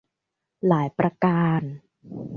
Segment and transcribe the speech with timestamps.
[0.67, 1.61] หลายประการ